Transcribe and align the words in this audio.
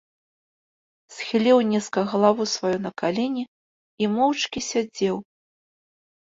Схіліў 1.15 1.59
нізка 1.71 1.99
галаву 2.13 2.47
сваю 2.53 2.71
на 2.87 2.91
калені 3.03 3.43
і 4.05 4.11
моўчкі 4.15 4.59
сядзеў. 4.71 5.15